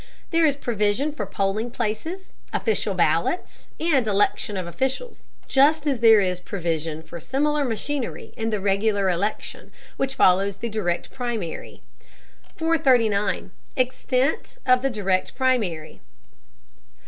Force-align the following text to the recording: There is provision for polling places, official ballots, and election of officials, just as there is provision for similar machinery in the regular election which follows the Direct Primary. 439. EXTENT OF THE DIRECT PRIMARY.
There 0.31 0.47
is 0.47 0.55
provision 0.55 1.11
for 1.11 1.27
polling 1.27 1.69
places, 1.69 2.33
official 2.51 2.95
ballots, 2.95 3.67
and 3.79 4.07
election 4.07 4.57
of 4.57 4.65
officials, 4.65 5.21
just 5.47 5.85
as 5.85 5.99
there 5.99 6.21
is 6.21 6.39
provision 6.39 7.03
for 7.03 7.19
similar 7.19 7.63
machinery 7.63 8.33
in 8.35 8.49
the 8.49 8.59
regular 8.59 9.11
election 9.11 9.71
which 9.97 10.15
follows 10.15 10.57
the 10.57 10.69
Direct 10.69 11.11
Primary. 11.11 11.83
439. 12.55 13.51
EXTENT 13.77 14.57
OF 14.65 14.81
THE 14.81 14.89
DIRECT 14.89 15.35
PRIMARY. 15.35 16.01